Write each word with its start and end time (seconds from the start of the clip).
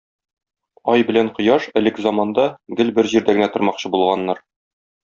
Ай 0.93 1.03
белән 1.09 1.29
Кояш 1.35 1.69
элек 1.83 2.01
заманда 2.07 2.49
гел 2.81 2.93
бер 2.99 3.13
җирдә 3.13 3.39
генә 3.41 3.53
тормакчы 3.59 3.95
булганнар. 3.97 4.45